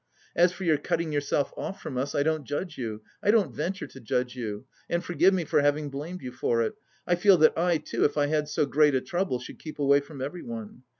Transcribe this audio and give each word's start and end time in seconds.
As 0.35 0.51
for 0.51 0.63
your 0.63 0.79
cutting 0.79 1.11
yourself 1.11 1.53
off 1.55 1.79
from 1.79 1.95
us, 1.95 2.15
I 2.15 2.23
don't 2.23 2.43
judge 2.43 2.75
you, 2.75 3.03
I 3.21 3.29
don't 3.29 3.53
venture 3.53 3.85
to 3.85 3.99
judge 3.99 4.35
you, 4.35 4.65
and 4.89 5.03
forgive 5.05 5.31
me 5.31 5.45
for 5.45 5.61
having 5.61 5.91
blamed 5.91 6.23
you 6.23 6.31
for 6.31 6.63
it. 6.63 6.73
I 7.05 7.13
feel 7.13 7.37
that 7.37 7.55
I 7.55 7.77
too, 7.77 8.03
if 8.03 8.17
I 8.17 8.25
had 8.25 8.49
so 8.49 8.65
great 8.65 8.95
a 8.95 9.01
trouble, 9.01 9.37
should 9.37 9.59
keep 9.59 9.77
away 9.77 9.99
from 9.99 10.19
everyone. 10.19 10.81